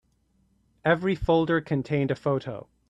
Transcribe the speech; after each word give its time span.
Every 0.83 1.13
folder 1.13 1.61
contained 1.61 2.09
a 2.09 2.15
photo. 2.15 2.65